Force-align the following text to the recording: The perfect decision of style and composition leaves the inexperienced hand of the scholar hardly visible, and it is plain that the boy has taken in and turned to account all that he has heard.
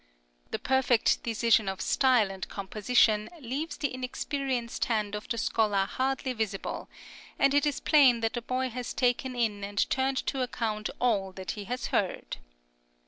The 0.49 0.57
perfect 0.57 1.21
decision 1.21 1.69
of 1.69 1.79
style 1.79 2.31
and 2.31 2.49
composition 2.49 3.29
leaves 3.39 3.77
the 3.77 3.93
inexperienced 3.93 4.85
hand 4.85 5.13
of 5.13 5.29
the 5.29 5.37
scholar 5.37 5.85
hardly 5.85 6.33
visible, 6.33 6.89
and 7.37 7.53
it 7.53 7.67
is 7.67 7.79
plain 7.79 8.21
that 8.21 8.33
the 8.33 8.41
boy 8.41 8.69
has 8.69 8.95
taken 8.95 9.35
in 9.35 9.63
and 9.63 9.87
turned 9.91 10.17
to 10.25 10.41
account 10.41 10.89
all 10.99 11.31
that 11.33 11.51
he 11.51 11.65
has 11.65 11.89
heard. 11.93 12.37